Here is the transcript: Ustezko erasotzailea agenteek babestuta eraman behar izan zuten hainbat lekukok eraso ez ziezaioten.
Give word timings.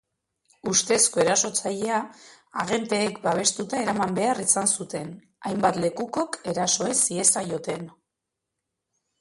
Ustezko 0.69 1.19
erasotzailea 1.23 1.99
agenteek 2.63 3.19
babestuta 3.27 3.81
eraman 3.83 4.17
behar 4.21 4.41
izan 4.47 4.71
zuten 4.79 5.13
hainbat 5.51 5.79
lekukok 5.85 6.41
eraso 6.55 6.91
ez 6.95 6.97
ziezaioten. 7.05 7.87